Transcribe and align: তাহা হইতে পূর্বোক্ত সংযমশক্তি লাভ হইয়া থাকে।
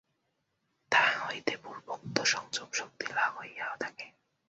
তাহা 0.91 1.15
হইতে 1.25 1.53
পূর্বোক্ত 1.57 2.17
সংযমশক্তি 2.23 3.05
লাভ 3.15 3.31
হইয়া 3.37 3.67
থাকে। 3.79 4.05